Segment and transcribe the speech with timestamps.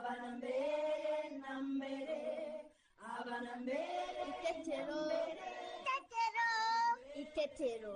[0.00, 2.18] abana mbere na mbere
[3.16, 3.88] abana mbere
[4.30, 5.00] Itetero.
[7.22, 7.94] Itetero.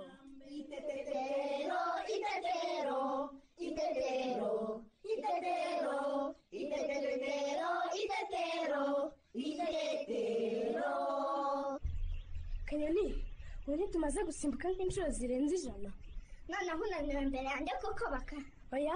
[0.57, 1.81] Itetero,
[2.15, 3.01] itetero,
[3.65, 4.51] itetero,
[5.13, 6.03] itetero,
[6.61, 7.67] itetero,
[8.01, 8.83] itetero,
[9.33, 10.91] itetero.
[12.67, 13.05] kanyoni
[13.67, 15.91] ubu tumaze gusimbuka nk'inshuro zirenze ijana
[16.49, 18.37] noneho unaniwe imbere yanjye kuko baka
[18.75, 18.95] oya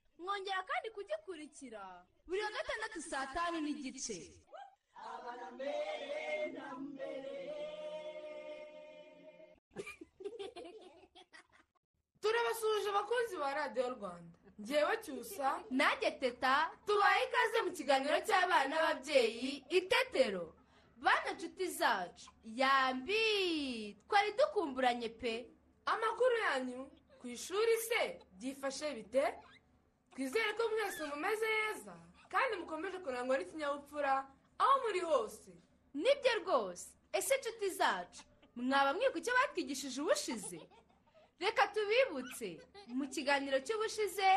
[0.21, 1.83] Mwongera kandi kugikurikira.
[2.27, 4.17] Buri wa gatandatu saa tanu n'igice.
[12.21, 14.37] Turabasuhuje abakunzi ba radiyo rwanda.
[14.61, 15.63] Ngewe cyusa.
[15.69, 16.69] Nanjye teta.
[16.85, 20.53] Tubaye ikaze mu kiganiro cy'abana n'ababyeyi itetero
[21.03, 22.29] bana nshuti zacu.
[22.45, 23.97] Yambi.
[24.07, 25.33] Twari dukumburanye pe.
[25.85, 26.81] Amakuru yanyu
[27.19, 29.23] ku ishuri se byifashe bite?
[30.15, 31.93] Twizere ko mwese mumeze neza
[32.31, 34.13] kandi mukomeje kurangwa n'ikinyabupfura
[34.59, 35.51] aho muri hose.
[35.93, 36.87] Nibyo rwose.
[37.13, 38.23] Ese nshuti zacu
[38.55, 40.59] mwaba mwibuka icyo batwigishije ubushize?
[41.39, 42.59] Reka tubibutse.
[42.87, 44.29] Mu kiganiro cy'ubushize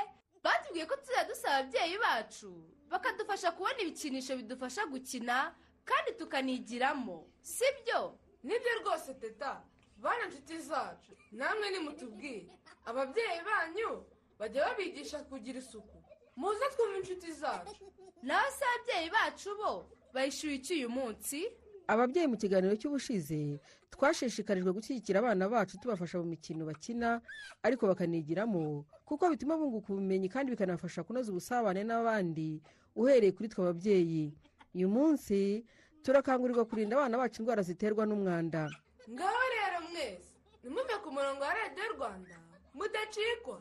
[0.43, 2.51] batubwiye ko tuzajya dusaba ababyeyi bacu
[2.91, 7.27] bakadufasha kubona ibikinisho bidufasha gukina kandi tukanigiramo.
[7.43, 9.63] Si byo ni byo rwose teta.
[9.97, 12.51] Bana nshuti zacu namwe nimutubwire
[12.85, 14.05] ababyeyi banyu
[14.39, 15.97] bajya babigisha kugira isuku.
[16.37, 17.85] Muze twumve inshuti zacu.
[18.23, 21.47] Naho se ababyeyi bacu bo bayishyuye iki uyu munsi?
[21.87, 27.21] Ababyeyi mu kiganiro cy'ubushize twashishikarijwe gushyigikira abana bacu tubafasha mu mikino bakina
[27.63, 32.63] ariko bakanigiramo kuko bituma bunguka ubumenyi kandi bikanafasha kunoza ubusabane n'abandi
[32.97, 34.33] uhereye kuri twe ababyeyi.
[34.75, 35.63] Uyu munsi
[36.03, 38.67] turakangurirwa kurinda abana bacu indwara ziterwa n'umwanda.
[39.11, 40.33] Ngaho rero mwese
[40.65, 42.37] nimumve ku murongo wa radiyo rwanda
[42.75, 43.61] mudacikwa.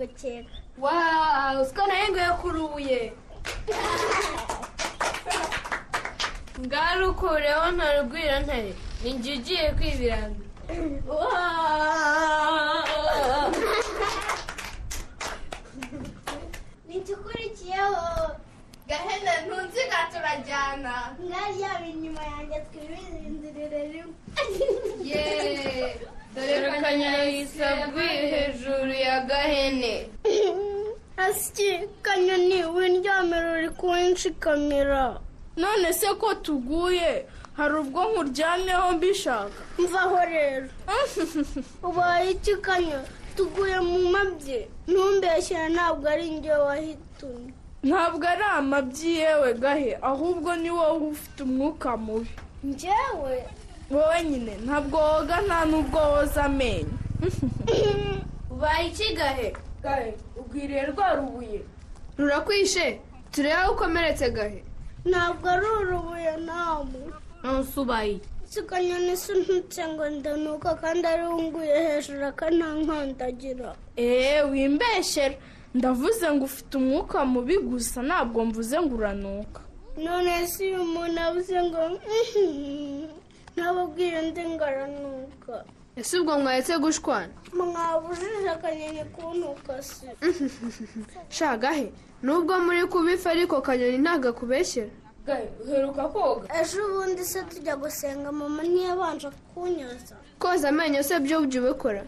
[0.00, 0.48] Ku gakeka
[0.80, 3.00] wawu usiko nguye kurubuye
[6.64, 8.72] ngarukureho ntarugwira ntare
[9.02, 11.20] ni njye ugiye kwibiranga ni cyo
[34.40, 35.20] kunshikamira
[35.56, 37.26] none se ko tuguye?
[37.56, 39.60] Hari ubwo nkuryamyeho mbishaka?
[39.78, 40.68] Mvaho rero.
[41.88, 43.00] Ubaye iki kanyo?
[43.36, 47.52] Tuguye mu mabye ntumbeshyire ntabwo ari njye wahitumye.
[47.82, 49.98] Ntabwo ari amabyi yewe gahe?
[50.02, 52.30] Ahubwo ni wowe ufite umwuka mubi.
[52.64, 53.44] Njyewe?
[53.90, 56.96] Wowe nyine ntabwo woga nta n'ubwo woza amenyo.
[58.52, 59.52] Ubaye iki gahe?
[59.82, 60.14] Gahe?
[60.36, 61.60] Ubwiriye rwa rubuye.
[62.18, 63.00] Rurakwishe
[63.32, 64.60] turebe ukomeretse gahe
[65.04, 67.00] ntabwo ari urubuye namwe
[67.42, 68.20] nonse ubaye
[69.16, 75.34] si ntutse ngo ndanuka kandi ari unguye hejuru akanankandagira eee wimbeshyera
[75.74, 79.60] ndavuze ngo ufite umwuka mubi gusa ntabwo mvuze ngo uranuka.
[80.04, 81.78] None si iyo umuntu avuze ngo
[83.56, 85.54] ntababwiye undi ngo aranuka.
[85.96, 87.32] Ese ubwo mwahetse gushwana?
[87.54, 90.06] Mwabujije akanyoni kuntuka se
[91.28, 91.92] shagahe
[92.22, 94.90] nubwo muri kubifa ariko kanyoni ntabwo akubeshyera
[95.64, 96.46] uheruka koga.
[96.60, 100.16] Ejo ubundi se tujya gusenga mama ntiyabanje kunyoza.
[100.38, 102.02] Koza amenyo se byo ujya ubikora?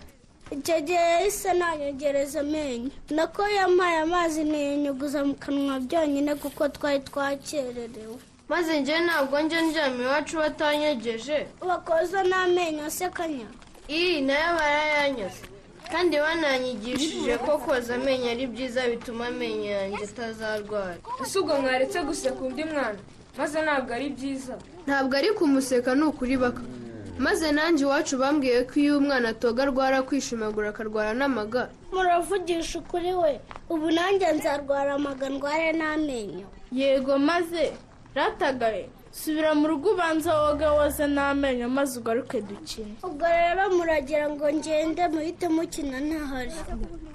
[0.51, 2.91] Icyo gihe yahise nanyogereza amenyo.
[3.11, 8.19] Nako yampaye amazi niyunyuguza mu kanwa byonyine kuko twari twakererewe.
[8.49, 13.47] Maze njye ntabwo njye ndyamye iwacu batanyegeje bakoza n'amenyo se kanya
[13.89, 15.43] iyi na yo barayanyoze
[15.93, 20.97] kandi bananyigishije ko koza amenyo ari byiza bituma amenyo yanjye atazarwara.
[21.23, 22.99] Ese ubwo mwaretse guseka undi mwana?
[23.39, 24.55] Maze ntabwo ari byiza.
[24.87, 26.63] Ntabwo ari kumuseka ni ukuri baka.
[27.19, 33.33] Maze nanjye iwacu bambwiye ko iyo umwana atoga arwara kwishimagura akarwara n'amaga muravugisha ukuri we.
[33.69, 36.47] Ubu nanjye nzarwara amaga ndware n'amenyo.
[36.73, 37.73] Yego maze
[38.17, 42.95] ratagaye subira mu rugo ubanza woge woze n'amenyo maze ugaruke dukine.
[43.03, 46.53] Ubwo rero muragira ngo ngende muhite mukina ntahari.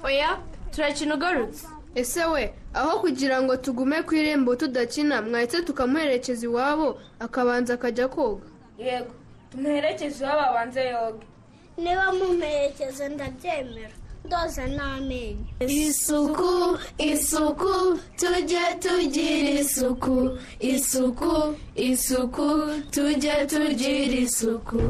[0.04, 0.38] Oya
[0.72, 1.66] turakina ugarutse.
[1.96, 8.46] Ese we aho kugira ngo tugume ku irembo tudakina mwahise tukamuherekeza iwabo akabanza akajya koga?
[8.78, 9.14] Yego
[9.52, 11.26] tumuherekeze iwabo abanze yoge.
[11.78, 13.96] Niba mumperekeza ndabyemera.
[14.28, 16.52] Ndoza n'amenyo isuku
[17.12, 17.74] isuku
[18.20, 20.16] tujye tugira isuku.
[20.60, 21.34] Isuku
[21.76, 22.48] isuku
[22.94, 24.82] tujye tugira isuku.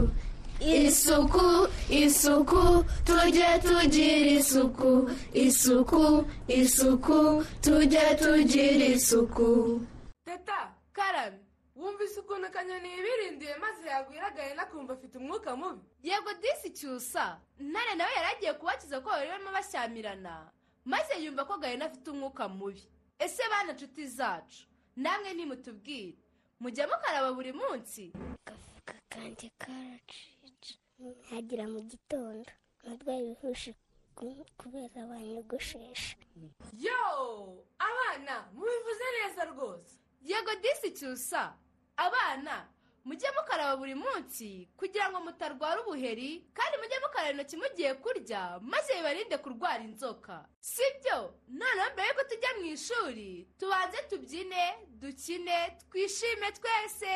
[0.59, 1.45] Isuku
[1.89, 2.63] isuku
[3.07, 4.91] tujye tugira isuku.
[5.45, 6.03] Isuku
[6.59, 7.19] isuku
[7.63, 9.81] tujye tugira isuku.
[10.25, 10.59] Teta
[10.97, 11.37] karame
[11.87, 15.81] wumvise ukuntu akanyoni yibirindiye maze yagwiragaye nakumva afite umwuka mubi.
[16.03, 20.51] Yego disi cyusa ntare nawe yari agiye kubakiza ko bari barimo bashyamirana
[20.85, 22.83] maze yumva ko gahina afite umwuka mubi.
[23.19, 26.17] Ese bana nshuti zacu namwe nimutubwire.
[26.59, 28.11] Mujya mukaraba buri munsi.
[28.45, 30.73] Agafuka kanjye karacitse.
[30.99, 32.49] Ntagira mu gitondo.
[32.83, 33.75] Narwaye ibihushi
[34.57, 36.17] kubera banyogoshesha
[36.73, 36.99] yo
[37.87, 39.93] abana mubivuze neza rwose.
[40.25, 41.53] Yego disi cyusa
[41.97, 42.67] abana
[43.07, 48.93] mujye mukaraba buri munsi kugira ngo mutarwara ubuheri kandi mujye mukaraba intoki mugiye kurya maze
[48.95, 50.45] bibarinde kurwara inzoka.
[50.59, 51.33] Sibyo?
[51.47, 54.63] Noneho mbere yuko tujya mu ishuri tubanze tubyine
[54.99, 57.15] dukine twishime twese.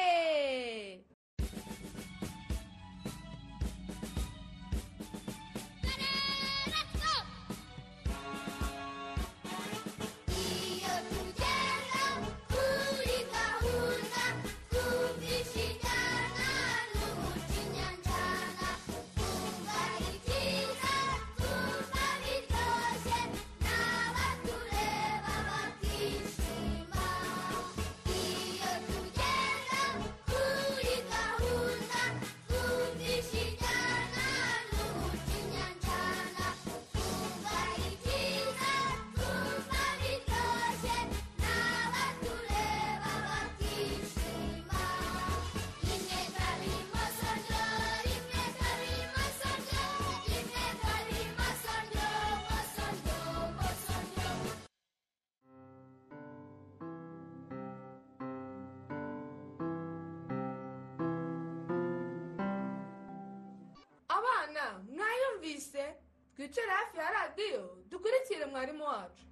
[64.70, 65.96] Mwayumvise?
[66.36, 69.26] Twicare hafi ya radiyo dukurikire mwarimu wacu.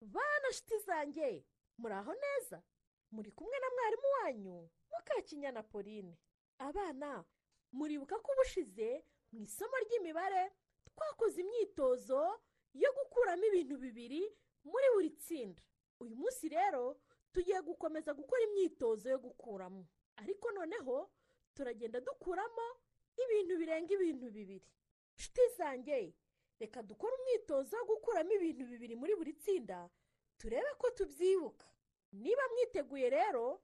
[0.00, 1.44] Bana nshuti zanjye
[1.78, 2.62] muraho neza?
[3.10, 6.18] Muri kumwe na mwarimu wanyu mukakinyana pauline.
[6.58, 7.24] Abana
[7.72, 10.52] muribuka ko ubushize mu isomo ry'imibare
[10.88, 12.40] twakoze imyitozo
[12.74, 14.22] yo gukuramo ibintu bibiri
[14.64, 15.62] muri buri tsinda.
[16.00, 17.00] Uyu munsi rero
[17.32, 19.86] tugiye gukomeza gukora imyitozo yo gukuramo.
[20.16, 21.10] Ariko noneho
[21.58, 22.66] turagenda dukuramo
[23.24, 24.68] ibintu birenga ibintu bibiri.
[25.18, 26.14] Nshuti zanjye
[26.60, 29.90] reka dukore umwitozo wo gukuramo ibintu bibiri muri buri tsinda
[30.38, 31.66] turebe ko tubyibuka.
[32.14, 33.58] Niba mwiteguye rero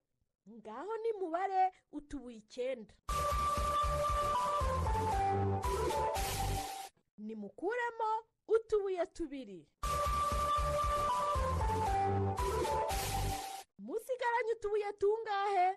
[0.50, 2.94] ngaho nimubare utubuye icyenda.
[7.18, 8.10] Nimukuremo
[8.48, 9.68] utubuye tubiri.
[13.78, 15.68] Musigaranye utubuye tungahe?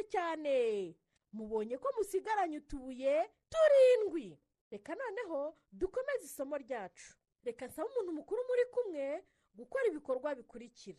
[0.00, 0.96] Murakoze cyane.
[1.32, 4.38] Mubonye ko musigaranye utubuye turindwi.
[4.70, 7.14] Reka noneho dukomeze isomo ryacu.
[7.44, 10.98] Reka nsaba umuntu mukuru muri kumwe gukora ibikorwa bikurikira.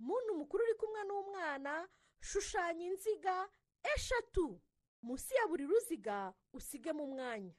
[0.00, 1.88] Umuntu mukuru uri kumwe n'umwana
[2.20, 3.48] shushanya inziga
[3.94, 4.60] eshatu.
[5.02, 7.54] Munsi ya buri ruziga usigemo umwanya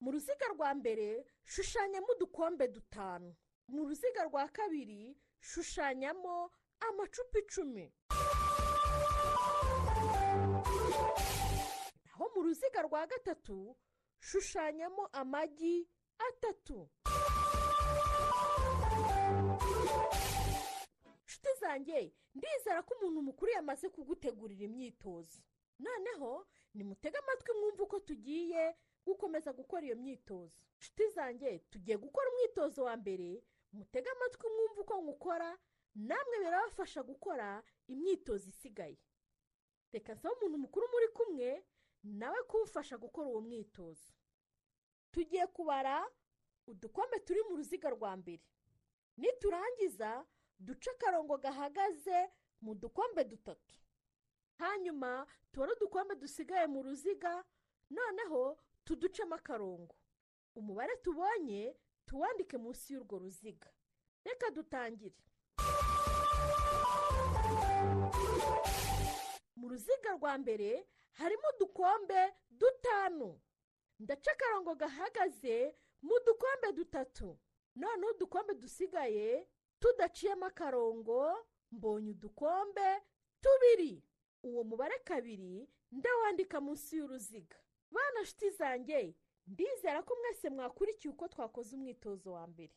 [0.00, 3.34] mu ruziga rwa mbere shushanyamo udukombe dutanu.
[3.68, 7.92] Mu ruziga rwa kabiri shushanyamo amacupa icumi
[12.06, 13.76] naho mu ruziga rwa gatatu
[14.20, 15.88] shushanyamo amagi
[16.28, 16.88] atatu.
[21.26, 25.40] Nshuti zanjye ndizera ko umuntu mukuru yamaze kugutegurira imyitozo.
[25.78, 28.76] Noneho nimutege amatwi mwumve uko tugiye
[29.06, 30.62] gukomeza gukora iyo myitozo.
[30.80, 35.58] Nshuti zanjye tugiye gukora umwitozo wa mbere mutege amatwi mwumve uko nkukora
[35.94, 38.98] namwe birabafasha gukora imyitozo isigaye.
[39.92, 41.64] Reka nsaba umuntu mukuru muri kumwe
[42.02, 44.12] nawe kumufasha gukora uwo mwitozo.
[45.12, 46.06] Tugiye kubara
[46.66, 48.42] udukombe turi mu ruziga rwa mbere.
[49.16, 50.26] Niturangiza
[50.58, 53.74] duce akarongo gahagaze mu dukombe dutatu.
[54.58, 57.44] Hanyuma tubare udukombe dusigaye mu ruziga
[57.90, 59.96] noneho tuducemo akarongo.
[60.54, 61.76] Umubare tubonye
[62.08, 63.68] tuwandike munsi y'urwo ruziga.
[64.24, 65.16] Reka dutangire.
[69.56, 73.40] Mu ruziga rwa mbere harimo udukombe dutanu.
[73.98, 77.38] Ndaca akarongo gahagaze mu dukombe dutatu.
[77.76, 79.48] Noneho udukombe dusigaye
[79.80, 83.02] tudaciyemo akarongo mbonye udukombe
[83.40, 84.02] tubiri.
[84.42, 87.56] Uwo mubare kabiri ndawandika munsi y'uruziga.
[87.90, 89.14] Bana nshuti zanjye
[89.48, 92.72] ndizera ko mwese mwakurikiye uko twakoze umwitozo wa mbere.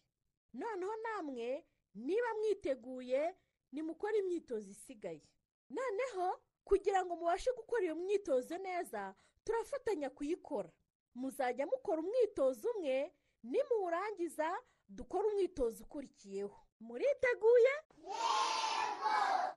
[0.53, 3.35] Noneho namwe niba mwiteguye
[3.71, 5.21] nimukore imyitozo isigaye.
[5.69, 10.71] Noneho kugira ngo mubashe gukora iyo myitozo neza turafatanya kuyikora.
[11.15, 13.13] Muzajya mukora umwitozo umwe
[13.43, 14.47] nimuwurangiza
[14.87, 16.55] dukore umwitozo ukurikiyeho.
[16.79, 17.73] Muriteguye?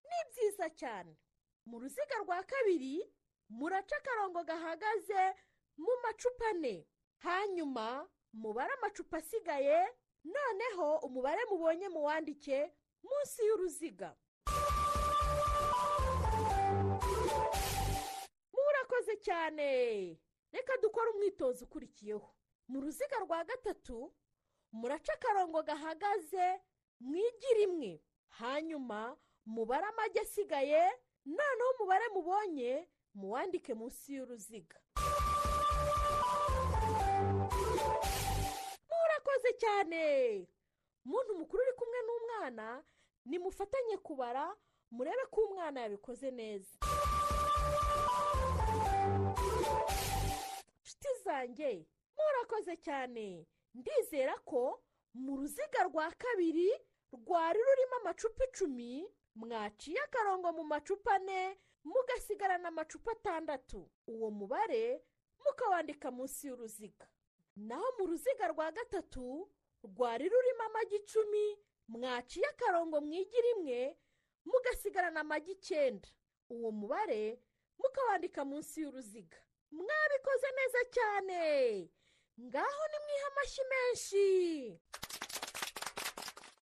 [0.08, 1.16] Ni byiza cyane.
[1.66, 3.14] Mu ruziga rwa kabiri
[3.48, 5.22] muraca akarongo gahagaze
[5.76, 6.86] mu macupa ane.
[7.24, 9.78] Hanyuma mubare amacupa asigaye
[10.24, 14.16] noneho umubare mubonye muwandike munsi y'uruziga.
[18.52, 19.68] Murakoze cyane.
[20.52, 22.28] Reka dukore umwitozo ukurikiyeho.
[22.68, 24.12] Mu ruziga rwa gatatu
[24.72, 26.60] muraca akarongo gahagaze
[27.00, 29.16] mu igi rimwe hanyuma
[29.46, 30.82] mubare amagi asigaye
[31.26, 34.80] noneho umubare mubonye muwandike munsi y'uruziga.
[39.34, 40.46] Murakoze cyane.
[41.04, 42.84] Umuntu mukuru uri kumwe n'umwana
[43.24, 44.56] nimufatanye kubara
[44.90, 46.78] murebe ko umwana yabikoze neza.
[50.82, 51.86] Nshuti zanjye
[52.16, 53.46] murakoze cyane.
[53.74, 54.82] Ndizera ko
[55.14, 56.70] mu ruziga rwa kabiri
[57.12, 63.90] rwari rurimo amacupa icumi mwaciye akarongo mu macupa ane mugasigarana amacupa atandatu.
[64.06, 65.02] Uwo mubare
[65.44, 67.06] mukawandika munsi y'uruziga.
[67.56, 69.48] Naho mu ruziga rwa gatatu
[69.84, 71.58] rwari rurimo amagi icumi
[71.88, 73.98] mwaciye akarongo mu igi rimwe
[74.44, 76.08] mugasigarana amagi icyenda.
[76.50, 77.40] Uwo mubare
[77.78, 79.38] mukawandika munsi y'uruziga.
[79.70, 81.40] Mwabikoze neza cyane!
[82.40, 84.24] Ngaho nimwihe amashyi menshi!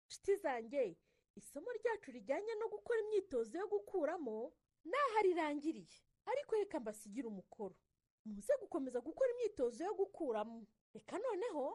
[0.08, 0.98] Nshuti zanjye
[1.36, 7.76] isomo ryacu rijyanye no gukora imyitozo yo gukuramo naho rirangiriye ariko reka mbasigire umukoro.
[8.26, 10.60] Muze gukomeza gukora imyitozo yo gukuramo.
[10.94, 11.66] Reka noneho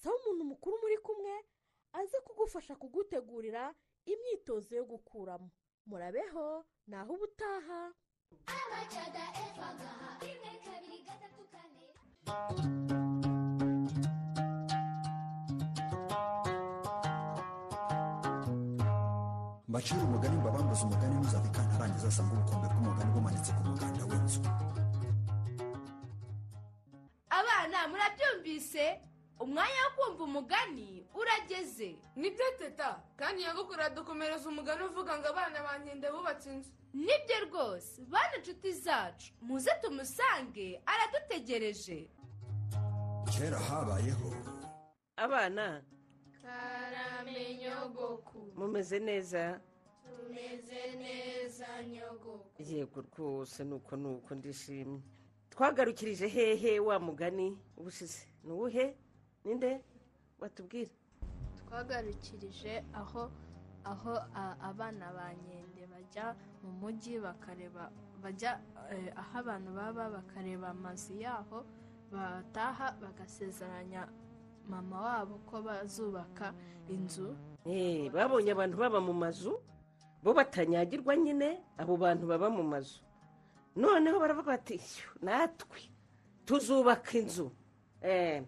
[0.00, 1.34] saba umuntu mukuru muri kumwe
[1.98, 3.62] aze kugufasha kugutegurira
[4.12, 5.48] imyitozo yo gukuramo.
[5.88, 6.46] Murabeho
[6.90, 7.80] naho ubutaha.
[19.68, 24.40] Mbacira umugani mbabambuze umugani ntuzave kantarangiza asanga ubukombe bw'umugani bumanitse ku muganda w'inzu.
[28.68, 29.00] Murabyumvise
[29.40, 31.96] umwanya wo kumva umugani urageze.
[32.16, 33.00] Nibyo teta.
[33.16, 36.70] Kandi nyagukuru aradukomereza umugani uvuga ngo abana bankende bubatse inzu.
[36.92, 38.02] Nibyo rwose.
[38.08, 42.10] Bana inshuti zacu muze tumusange aradutegereje.
[43.30, 44.32] Kera habayeho.
[45.16, 45.82] Abana
[46.42, 49.60] karame nyogoku mumeze neza?
[50.02, 52.62] Tumeze neza nyogoku.
[52.62, 55.00] Yego rwose nuko nuko ndishimye.
[55.58, 58.26] Twagarukirije hehe wa mugani ubushize?
[58.44, 58.94] Ni uwuhe?
[59.44, 59.80] Ninde
[60.40, 60.90] watubwira
[61.58, 63.30] twagarukirije aho
[63.84, 64.14] aho
[64.62, 67.90] abana ba nkende bajya mu mujyi bakareba
[68.22, 68.60] bajya
[68.94, 71.66] eh, aho abantu baba bakareba amazu yaho
[72.12, 74.06] bataha bagasezeranya
[74.68, 76.54] mama wabo ko bazubaka
[76.88, 77.34] inzu.
[77.66, 79.58] Eh, babonye abantu baba mu mazu
[80.22, 83.07] bo batanyagirwa nyine abo bantu baba mu mazu.
[83.78, 85.80] Noneho baravuga bati "Shyo, natwe
[86.44, 87.46] tuzubaka inzu.
[88.02, 88.42] Eh,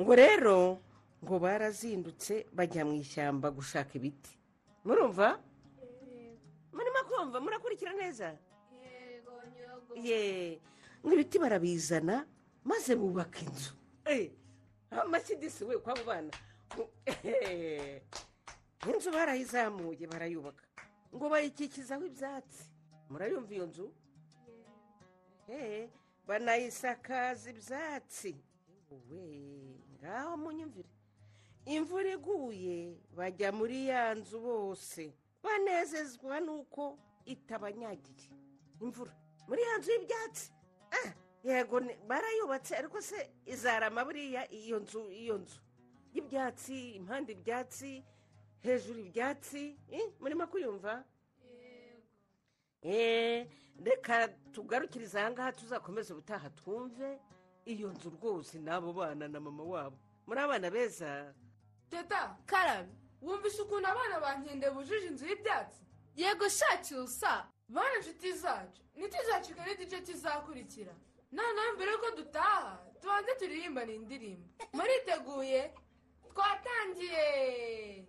[0.00, 0.80] ngo rero
[1.24, 4.32] ngo barazindutse bajya mu ishyamba gushaka ibiti.
[4.84, 5.38] Murumva?
[6.72, 8.32] Murimo kumva murakurikira neza?
[9.94, 10.58] Ye
[11.04, 12.24] nk'ibiti barabizana
[12.64, 13.72] maze bubaka inzu.
[14.08, 14.30] Eh,
[14.90, 16.30] amashyidisi we kw'abo bana
[17.22, 18.00] Eh,
[18.88, 20.64] inzu barayizamuye barayubaka.
[21.14, 22.64] Ngo bayikikizaho ibyatsi.
[23.12, 23.86] Murayumva iyo nzu?
[23.86, 23.92] Eh,
[26.26, 28.36] banayisakaza ibyatsi
[29.10, 29.24] we
[30.02, 30.88] ngaho munyumvire.
[31.66, 35.14] Imvura iguye bajya muri ya nzu bose.
[35.42, 38.28] Banezezwa nuko itabanyagiye
[38.82, 39.12] imvura.
[39.48, 40.52] Muri ya nzu y'ibyatsi.
[40.90, 41.10] Ah,
[41.44, 45.60] yego barayubatse ariko se izarama buriya iyo nzu iyo nzu?
[46.14, 48.04] Y'ibyatsi impande ibyatsi
[48.62, 51.04] hejuru ibyatsi Eh, murimo kuyumva?
[52.82, 53.46] Eh,
[53.84, 57.18] reka tugarukirize aha ngaha tuzakomeze ubutaha twumve
[57.64, 59.98] iyo nzu rwose n'abo bana na mama wabo.
[60.26, 61.34] Muri abana beza?
[61.90, 65.82] Teta karabe wumvise ukuntu abana ba nkende bujuje inzu y'ibyatsi?
[66.16, 68.82] Yego shacyusa bana inshuti zacu.
[68.96, 70.94] Ntituzacika n'igice kizakurikira?
[71.32, 74.46] Noneho mbere yuko dutaha tubanze turirimbane indirimbo.
[74.72, 75.74] Muriteguye
[76.30, 78.06] twatangiye!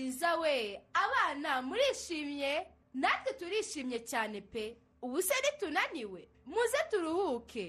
[0.00, 0.56] Byiza we.
[1.04, 2.52] Abana murishimye?
[3.00, 4.64] Natwe turishimye cyane pe.
[5.04, 6.20] Ubu se nitunaniwe.
[6.50, 7.66] Muze turuhuke.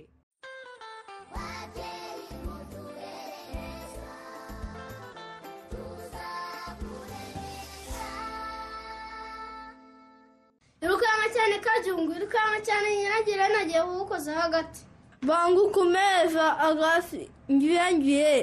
[10.84, 14.80] Irukanka cyane kajungu irukanka cyane nyiragire nagiye kuwukozaho hagati.
[15.28, 18.34] Banguka umeza agasi ngiye ngiye.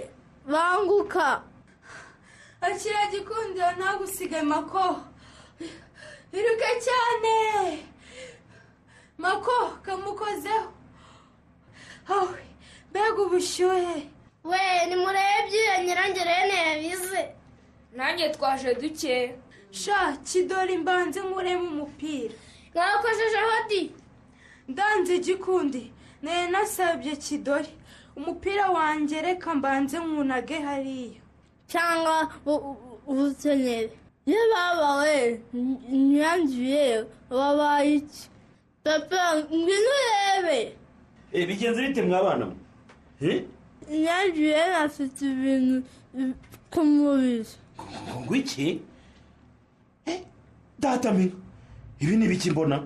[0.53, 1.43] Banguka.
[2.61, 5.01] Akira gikundiro ntagusige mako.
[6.33, 7.79] Iruke cyane.
[9.19, 10.73] Mako kamukozeho.
[12.09, 12.39] Awe
[12.91, 13.97] mbega ubushyuhe.
[14.45, 17.23] We nimurebye iyo nyirangire yabize.
[17.93, 19.35] Nanjye twaje duke.
[19.71, 22.35] Sha kidori mbanze nkuremo umupira.
[22.75, 23.93] Mwakojeje hodi
[24.69, 25.93] ndanze igikundi
[26.23, 27.69] na yo nasabye kidori.
[28.17, 31.21] Umupira wanjye reka mbanze nkunage hariya.
[31.73, 32.17] Cyangwa
[33.07, 33.91] ubukeneye
[34.29, 35.41] iyo babawe
[36.15, 38.23] nyangiye wabaye iki
[38.85, 39.23] papa
[39.55, 40.59] ngwino urebe
[41.49, 42.47] bigenze bite mwabana
[43.21, 43.45] mwe
[44.05, 45.77] nyangiye afite ibintu
[46.73, 47.45] ku mubiri
[48.25, 48.81] ngo iki
[50.79, 51.33] data mwe
[52.01, 52.77] ibi ni ibiki mbona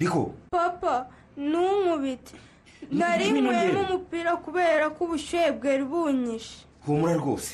[0.00, 2.34] niko papa ntumubite
[2.90, 3.80] nari Ngwino nywemo ndebe.
[3.94, 7.52] umupira kubera ko ubushyuhe bwari bunyishe humura rwose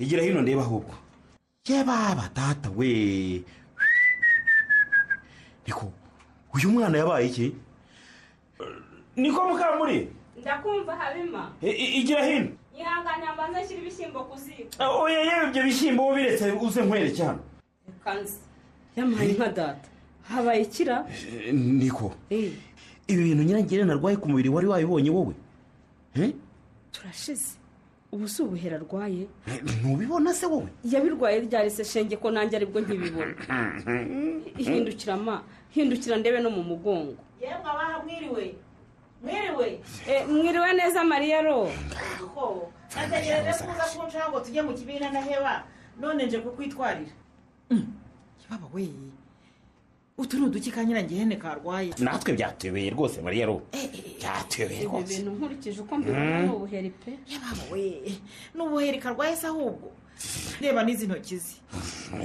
[0.00, 0.94] igira hino ndeba ahubwo
[1.68, 3.44] ye baba data we.
[5.66, 5.92] Niko
[6.54, 7.54] uyu mwana yabaye iki
[9.16, 10.08] niko mukamuri
[10.40, 12.48] ndakumva habima igira hino
[12.80, 17.42] ihangane mbanza ashyira ibishyimbo ku ziko oya yewe ibyo bishyimbo wowe biretse uze nkwereke hano
[18.04, 18.34] kanzi
[18.96, 19.88] yamuhaye nka data
[20.28, 21.06] habaye ikira
[21.52, 22.56] niko ibi
[23.24, 25.34] bintu nyirangire narwaye ku mubiri wari wabibonye wowe
[26.92, 27.54] turashize
[28.12, 29.26] ubu si ubuhera arwaye?
[29.48, 30.68] Eh, ntubibona se wowe?
[30.84, 31.84] Yabirwaye ryari se?
[31.84, 33.34] Shenge ko nanjye ari bwo nkibibona.
[34.64, 37.16] Hindukira ma hindukira ndebe no mu mugongo.
[37.40, 38.54] Yemwe abaha mwiriwe.
[39.22, 39.80] Mwiriwe.
[40.08, 41.70] Eh, mwiriwe neza mariya ro.
[42.34, 45.64] Ko nategereje ko uza kuncaho ngo tujye mu kibina na heba.
[46.00, 47.12] None nje kukwitwarira.
[48.50, 48.88] Baba we
[50.20, 51.90] utu ni uduki nyirangihene karwaye.
[51.98, 53.62] Natwe byatuyobeye rwose mariya ro
[54.20, 55.08] byatuyobeye ibi rwose.
[55.16, 56.42] bintu nkurikije uko mbibona Mm.
[56.46, 57.12] ni ubuheri pe.
[58.54, 59.88] Ni ubuheri karwaye se ahubwo.
[60.60, 61.54] Reba n'izi ntoki ze.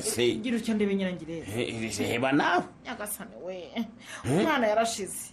[0.02, 3.72] Se gira utyo ndebe nyirangirere Eh, reba nawe nyagasane we.
[4.26, 5.32] Umwana yarashize.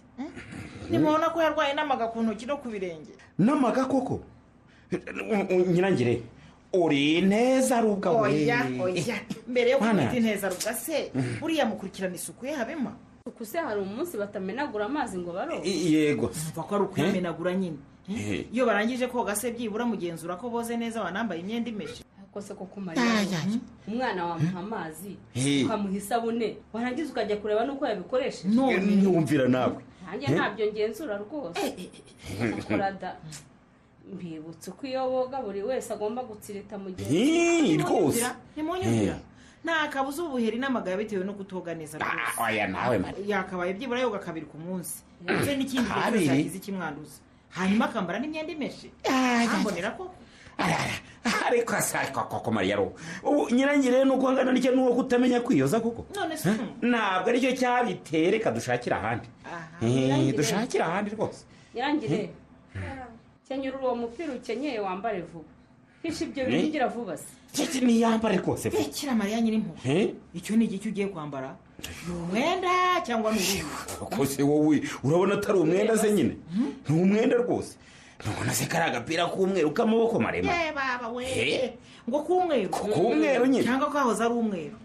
[0.91, 3.11] Nimubona ko yarwaye n'amaga ku ntoki no ku birenge?
[3.39, 4.21] N'amaga koko?
[5.73, 6.23] Nyirangire.
[6.73, 8.29] Uri neza rubwa we.
[8.31, 8.67] oya.
[8.83, 9.17] Oya
[9.49, 12.93] mbere yo kumwita inteza rugase buriya mukurikirana isuku ye habema
[13.27, 15.69] uku se hari umunsi batamenagura amazi ngo baroge.
[15.69, 16.31] I- yego.
[16.53, 17.77] Mva ko ari ukuyamenagura nyine.
[18.11, 22.03] Eh, iyo barangije koga se byibura mugenzura ko boze neza wanambaye imyenda imeshe.
[22.33, 23.05] Kose ko kumarira
[23.89, 25.17] umwana wamuha amazi
[25.65, 26.57] ukamuha isabune.
[26.73, 28.49] Warangiza ukajya kureba n'uko yabikoresheje?
[28.51, 29.77] Ntiwumvira nawe.
[30.09, 30.35] Nanjye Eh?
[30.35, 31.61] ntabyo ngenzura rwose.
[34.13, 38.25] Mbibutse uko iyo boga buri wese agomba gutsirita mugenzi Hii, rwose.
[38.57, 39.15] Eh.
[39.65, 42.43] nta kabuza ubuheri n'amagara bitewe no kutoga neza rwose.
[42.43, 45.03] oya nawe yakabaye byibura yoga kabiri ku munsi.
[45.23, 46.25] Ndetse n'ikindi gihe Kabiri?
[46.27, 47.19] cyose yagize ikimwanduza?
[47.55, 48.91] Hanyuma akambara n'imyenda imeshe.
[49.55, 50.11] Ambonera ko?
[51.47, 56.05] ariko asaka koko mariya ro ubu nyirangire nuko angana n'icyo nuwo kutamenya kwiyoza koko?
[56.15, 56.51] None se
[56.83, 59.29] ntabwo ari cyo cyabiteye reka dushakire ahandi.
[59.83, 61.45] Eh, dushakire ahandi rwose.
[61.75, 62.31] Nyirangire
[63.49, 65.45] kenyura uwo mupira ukenyeye wambare vuba.
[66.03, 66.49] Hisha ibyo Eh?
[66.51, 67.81] bintu ugira vuba se.
[67.81, 68.83] Niyambare rwose vuba.
[68.83, 70.15] Rekera mariya nyirimpuhwe Eh?
[70.35, 71.57] icyo ni igiki ugiye kwambara?
[72.09, 76.37] Ni umwenda cyangwa ni uruhu kose wowe urabona atari umwenda se nyine?
[76.89, 77.77] Ni umwenda rwose.
[78.23, 80.59] Ntubona se kari agapira k'umweru k'amaboko maremare?
[80.67, 81.25] Ye baba we.
[81.27, 81.73] Eh?
[82.09, 82.69] ngo k'umweru.
[82.71, 83.65] K'umweru nyine.
[83.65, 84.77] cyangwa kahoze ari umweru.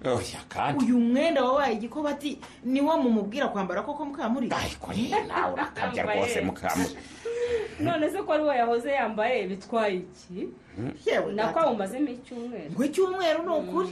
[0.49, 0.85] Kandi.
[0.85, 4.47] Uyu mwenda wabaye igikobati niwo mumubwira kwambara koko mukamuri?
[4.49, 6.93] Nawe urakabya rwose mukamuri.
[7.79, 10.49] none se ko ari we yahoze yambaye bitwaye iki?
[11.05, 12.71] Yewe nako awumazemo icyumweru.
[12.73, 13.89] Ngo icyumweru ni ukuri.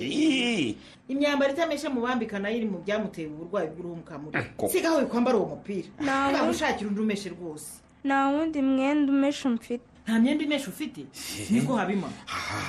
[0.00, 0.76] Ii.
[1.08, 4.72] imyambaro itameshe mubambika na yo iri mu byamuteye uburwayi bw'uruhu mukamuri koko.
[4.72, 7.68] sigaho wikwambara uwo mupira Nta ntabwo ushakira undi umeshe rwose.
[8.04, 11.04] Nta wundi mwenda umeshe mfite nta myenda imeshe ufite?
[11.50, 12.08] Niko habima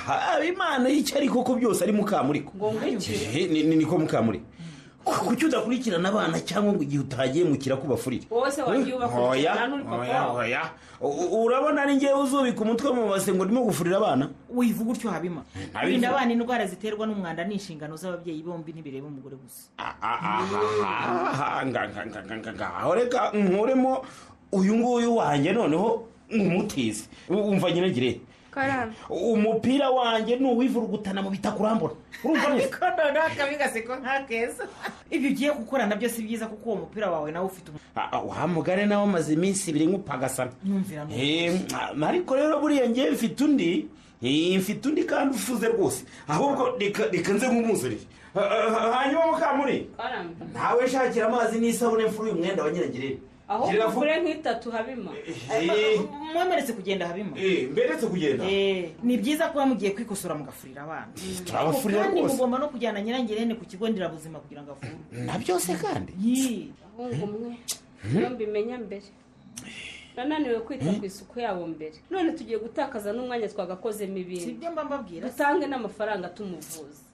[0.06, 4.40] habimana y'icyo ariko ko byose ari mukamuri ko ngo Eh, ni- ni- niko mukamuri
[5.06, 8.26] kuki udakurikirana abana cyangwa ngo igihe utagiye mu kirakubafurire?
[8.30, 9.76] Wowe se wagiye oya ubakurikirana
[11.00, 14.30] U- urabona ari ngewe uzubika umutwe mu base ngo ndimo gufurira abana?
[14.50, 15.42] Wivuga utyo habima.
[15.72, 19.70] Kurinda abana indwara ziterwa n'umwanda ni inshingano z'ababyeyi bombi ntibireba umugore gusa.
[21.66, 24.02] Nga- nga- nga- ngaho reka nkuremo
[24.52, 28.35] uyu nguyu wanjye noneho umutize umva nyiragire karame
[29.10, 31.94] umupira wanjye ni uwivurugutana mu bitaka urambona.
[32.24, 32.64] Urumva neza?
[32.66, 34.64] Ariko noneho akabi gaseko nk'akeza
[35.10, 38.08] ibyo ugiye gukora na byo si byiza kuko uwo mupira wawe nawe ufite umu- Ah,
[38.12, 39.86] ah, wa mugare nawe amaze iminsi ibiri
[41.04, 41.22] neza.
[41.22, 43.88] Eh, ah, ariko rero buriya ngewe mfite undi.
[44.22, 46.04] Eh, mfite undi kandi ufuze rwose.
[46.28, 48.00] Ahubwo reka nze nk'umuzanire
[48.36, 49.88] Ah, ah, hanyuma mukamuri.
[50.52, 55.10] Ntawe shakira amazi n'isabune mfura uyu mwenda wa nyiragire aho ufure nk'itatu habima.
[55.54, 56.00] Eh,
[56.34, 57.38] mwemeretse kugenda habima.
[57.38, 61.08] Eh, mberetse kugenda Eh, ni byiza kuba mugiye kwikosora mugafurira abana.
[61.44, 62.34] Turabafurira kandi rwose.
[62.34, 66.12] mugomba no kujyana nyirangirene ku kigo nderabuzima kugira ngo avurwe na byose kandi.
[66.22, 66.72] Yii.
[66.98, 67.56] ahunga umwe.
[68.14, 69.06] Iyo mbimenya mbere.
[70.16, 71.96] Nananiwe kwita ku isuku yabo mbere.
[72.10, 75.28] None tugiye gutakaza n'umwanya twagakozemo si ibindi ibyo mba mbabwira.
[75.28, 77.04] Dutange n'amafaranga tumuvuza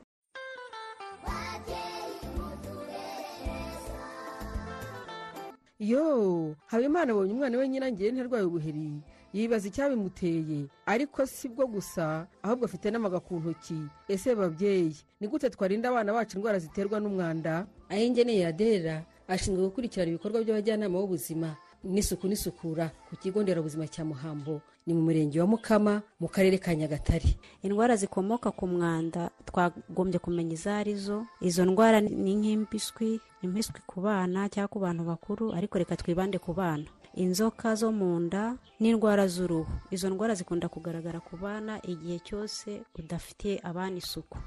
[5.83, 9.03] yo habimana abonye umwana we nyirangire ntarwaye ubuheri.
[9.35, 13.81] Yibaza icyabimuteye ariko si bwo gusa ahubwo afite n'amaga ku ntoki.
[14.09, 17.67] Ese babyeyi ni gute twarinda abana bacu indwara ziterwa n'umwanda?
[17.91, 21.57] Ahengeneye adera ashinzwe gukurikirana ibikorwa by'abajyanama b'ubuzima.
[21.85, 24.61] N'isuku n'isukura ku kigo nderabuzima cya muhambo.
[24.87, 27.39] Ni mu murenge wa mukama mu karere ka nyagatare.
[27.63, 34.01] Indwara zikomoka ku mwanda twagombye kumenya izo ari zo izo ndwara ni nk'impiswi impiswi ku
[34.03, 36.85] bana cyangwa ku bantu bakuru ariko reka twibande ku bana.
[37.15, 39.71] Inzoka zo mu nda n'indwara z'uruhu.
[39.95, 44.39] Izo ndwara zikunda kugaragara ku bana igihe cyose udafitiye abana isuku.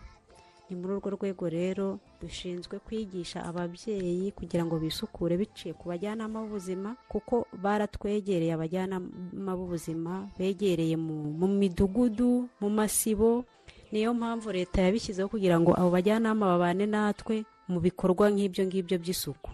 [0.69, 6.95] Ni muri urwo rwego rero dushinzwe kwigisha ababyeyi kugira ngo bisukure biciye ku bajyanama b'ubuzima
[7.11, 13.45] kuko baratwegereye abajyanama b'ubuzima begereye mu, midugudu mu masibo.
[13.91, 19.51] Niyo mpamvu leta yabishyizeho kugira ngo abo bajyanama babane natwe mu bikorwa nk'ibyo ngibyo by'isuku.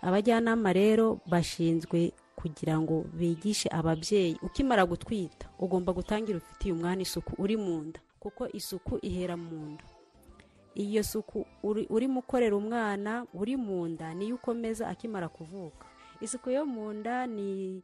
[0.00, 7.56] Abajyanama rero bashinzwe kugira ngo bigishe ababyeyi ukimara gutwita ugomba gutangira ufitiye umwana isuku uri
[7.56, 9.84] mu nda kuko isuku ihera mu nda.
[10.76, 15.86] Iyo suku uri- urimo ukorera umwana uri mu nda niyo ukomeza akimara kuvuka.
[16.20, 17.82] Isuku yo mu nda ni-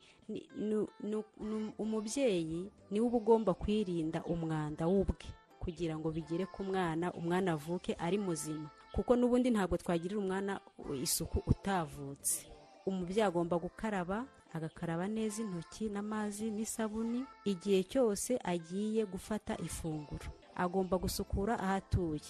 [1.79, 5.27] umubyeyi ni we uba ugomba kwirinda umwanda w'ubwe
[5.61, 8.71] kugira ngo bigere ku mwana umwana avuke ari muzima.
[8.93, 10.61] Kuko n'ubundi ntabwo twagirira umwana
[11.03, 12.47] isuku utavutse.
[12.87, 20.29] Umubyeyi agomba gukaraba agakaraba neza intoki n'amazi n'isabuni igihe cyose agiye gufata ifunguro.
[20.55, 22.21] Agomba gusukura aho atuye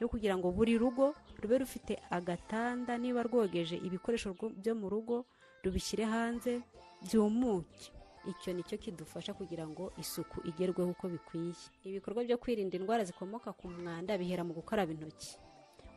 [0.00, 5.24] yo kugira ngo buri rugo rube rufite agatanda niba rwogeje ibikoresho byo mu rugo
[5.64, 6.62] rubishyire hanze
[7.04, 7.92] byumuke.
[8.24, 11.52] Icyo ni cyo kidufasha kugira ngo isuku igerweho uko bikwiye.
[11.84, 15.36] Ibikorwa byo kwirinda indwara zikomoka ku mwanda bihera mu gukaraba intoki.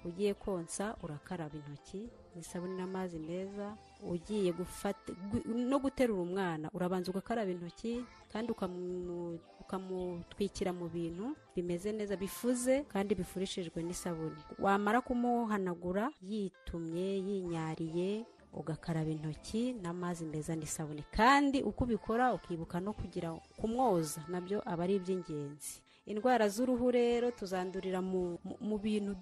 [0.05, 7.51] Ugiye konsa urakaraba intoki n'isabune n'amazi meza ugiye gufata gu- no guterura umwana urabanza ugakaraba
[7.51, 14.37] intoki kandi ukamu- ukamutwikira mu bintu bimeze neza bifuze kandi bifurishijwe n'isabune.
[14.59, 21.03] Wamara kumuhanagura yitumye yinyariye ugakaraba intoki n'amazi meza n'isabune.
[21.11, 25.81] Kandi uko ubikora ukibuka no kugira kumwoza na byo aba ari iby'ingenzi.
[26.07, 28.39] Indwara z'uruhu rero tuzandurira mu,
[28.79, 29.15] bintu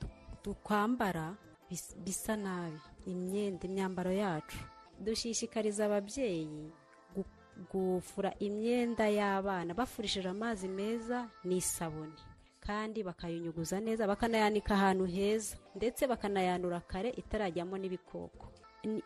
[0.45, 1.33] dukwambara
[1.69, 2.77] bis- bisa nabi
[3.09, 4.57] imyenda imyambaro yacu.
[4.99, 6.71] Dushishikariza ababyeyi
[7.15, 7.25] gu-
[7.71, 9.73] gufura imyenda y'abana.
[9.73, 12.13] Bafurishije amazi meza n'isabune.
[12.61, 15.57] Kandi bakayunyuguza neza bakanayanika ahantu heza.
[15.75, 18.45] Ndetse bakanayanura kare itarajyamo n'ibikoko.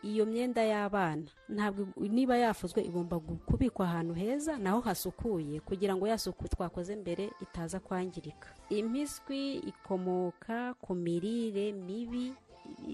[0.02, 1.26] Iyo myenda y'abana.
[1.48, 7.30] Ntabwo niba yafuzwe igomba kubikwa ahantu heza naho hasukuye kugira ngo ya suku twakoze mbere
[7.42, 8.48] itaza kwangirika.
[8.68, 12.32] Impiswi ikomoka ku mirire mibi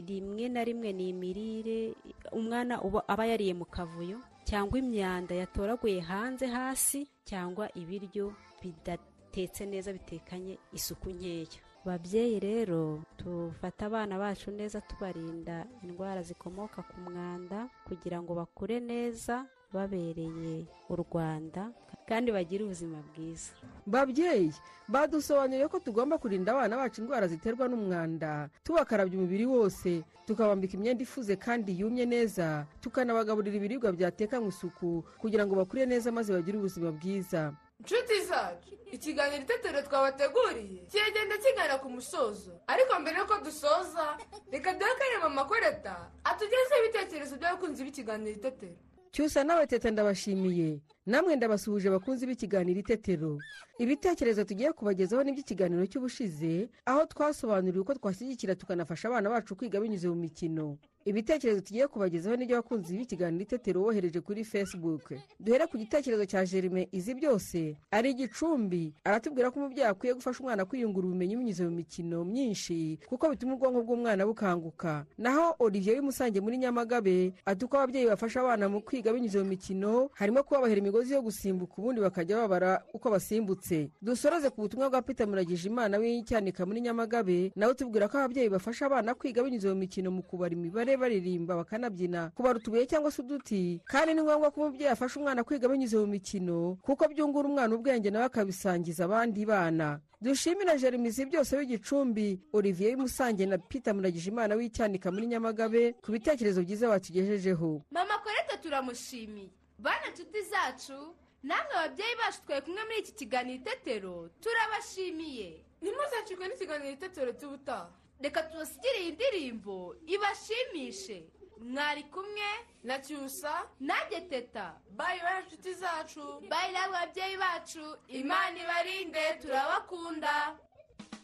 [0.09, 1.95] rimwe na rimwe ni imirire
[2.33, 4.19] umwana aba yariye mu kavuyo
[4.49, 11.61] cyangwa imyanda yatoraguye hanze hasi cyangwa ibiryo bidatetse neza bitekanye isuku nkeya.
[11.87, 19.47] Babyeyi rero tufate abana bacu neza tubarinda indwara zikomoka ku mwanda kugira ngo bakure neza
[19.73, 21.71] babereye u rwanda
[22.09, 23.51] kandi bagire ubuzima bwiza.
[23.87, 24.51] Babyeyi
[24.89, 28.47] badusobanuriye ko tugomba kurinda abana bacu indwara ziterwa n'umwanda.
[28.63, 35.55] Tubakarabya umubiri wose tukabambika imyenda ifuze kandi yumye neza tukanabagaburira ibiribwa byatekanywe isuku kugira ngo
[35.59, 37.51] bakure neza maze bagire ubuzima bwiza.
[37.81, 40.87] Inshuti zacu ikiganiro itetero twabateguriye.
[40.91, 42.53] Kiragenda kigana ku musozo.
[42.67, 44.17] Ariko mbere y'uko dusoza
[44.53, 48.77] reka duhe akanya mama koreta atugezeho ibitekerezo by'abakunzi b'ikiganiro itetero.
[49.13, 50.81] Cyusa nawe teta ndabashimiye.
[51.07, 53.39] Namwe ndabasuhuje abakunzi b'ikiganiro itetero.
[53.79, 60.15] Ibitekerezo tugiye kubagezaho n'iby'ikiganiro cy'ubushize aho twasobanuriwe uko twashyigikira tukanafasha abana bacu kwiga binyuze mu
[60.17, 60.79] mikino.
[61.07, 65.15] Ibitekerezo tugiye kubagezaho n'ibyo abakunzi b'ikiganiro itetero wohereje kuri facebook.
[65.41, 68.91] Duhere ku gitekerezo cya jerime izi byose ari igicumbi.
[69.07, 73.81] Aratubwira ko umubyeyi akwiye gufasha umwana kwiyungura ubumenyi binyuze mu mikino myinshi kuko bituma ubwonko
[73.87, 75.07] bw'umwana bukanguka.
[75.19, 80.11] Naho olivier w'imusange muri nyamagabe ati uko ababyeyi bafasha abana mu kwiga binyuze mu mikino
[80.19, 83.91] harimo kubabahera imigozi yo gusimbuka ubundi bakajya babara uko basimbutse.
[84.03, 88.87] Dusoreze ku butumwa bwa peter muragije imana w'icyanika muri nyamagabe nawe tubwira ko ababyeyi bafasha
[88.91, 93.81] abana kwiga binyuze mu mikino mu kubara imibare baririmba bakanabyina kubara utubuye cyangwa se uduti.
[93.85, 98.11] Kandi ni ngombwa ko umubyeyi afasha umwana kwiga binyuze mu mikino kuko byungura umwana ubwenge
[98.11, 100.01] nawe akabisangiza abandi bana.
[100.21, 106.63] Dushimira jeremizi byose w'igicumbi olivier w'imusange na peter muragije imana w'icyanika muri nyamagabe ku bitekerezo
[106.65, 109.51] byiza batugejejeho mama koreta turamushimiye.
[109.79, 115.49] Bana nshuti zacu namwe ababyeyi bacu twari kumwe muri iki kiganiro itetero turabashimiye.
[115.83, 119.97] Ntimuzacikwe n'ikiganiro itetero cy'ubutaha reka tubasigire iyi ndirimbo.
[120.07, 121.19] Ibashimishe.
[121.61, 122.49] Mwari kumwe
[122.85, 123.53] na cyusa.
[123.81, 126.21] nanjye teta bayi bana nshuti zacu.
[126.51, 127.97] Bayi namwe ababyeyi bacu.
[128.09, 130.59] Imana ibarinde turabakunda.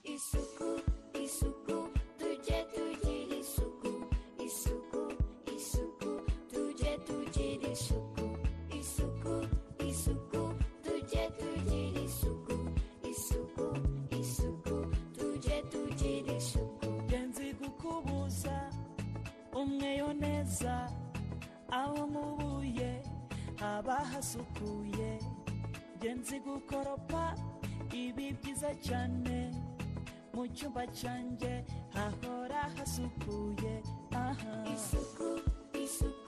[0.04, 0.80] Isuku
[1.24, 3.92] isuku tujye tugira isuku.
[4.46, 5.00] Isuku
[5.56, 6.10] isuku
[6.50, 8.11] tujye tugira isuku isuku.
[19.62, 20.74] Umweyo neza
[21.70, 22.90] aho nkubuye
[23.60, 25.10] haba hasukuye
[26.00, 27.34] genzi gukoropa
[27.92, 29.36] ibi byiza cyane.
[30.34, 31.52] Mu cyumba cyanjye
[31.94, 33.74] hahora hasukuye.
[34.16, 34.52] Aha.
[34.74, 35.28] Isuku
[35.84, 36.21] isuku.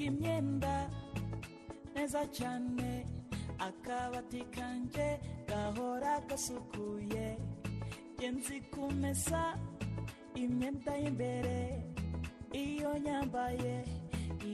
[0.00, 0.88] Kuzinga imyenda
[1.94, 3.04] neza cyane.
[3.58, 7.36] Akabati kanjye gahora gasukuye.
[8.18, 9.54] Genzi kumesa
[10.34, 11.84] imyenda y'imbere
[12.52, 13.84] iyo nyambaye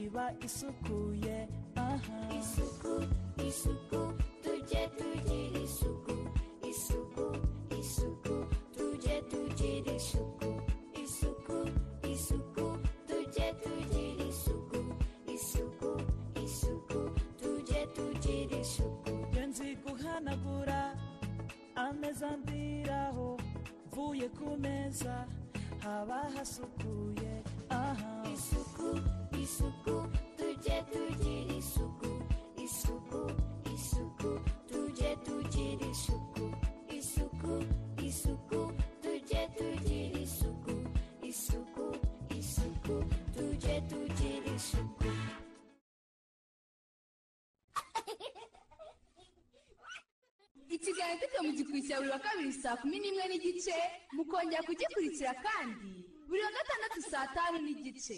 [0.01, 1.47] iba isukuye.
[1.75, 2.19] Aha.
[2.39, 2.93] Isuku
[3.47, 4.01] isuku
[4.43, 6.15] tujye tugira isuku.
[6.71, 7.25] Isuku
[7.79, 8.35] isuku
[8.75, 10.26] tujye tugira isuku.
[22.17, 23.37] Ameza ndiraho
[23.87, 25.25] mvuye ku meza
[25.83, 27.33] haba hasukuye
[27.69, 28.16] aha.
[50.77, 53.75] Ikiganiro tujya mu gikurikira buri wa kabiri saa kumi n'imwe n'igice
[54.15, 55.89] mukongera kugikurikira kandi
[56.29, 58.17] buri wa gatandatu saa tanu n'igice.